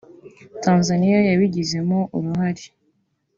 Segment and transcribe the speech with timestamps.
[0.63, 2.65] Tanzaniya yabigizemo uruhare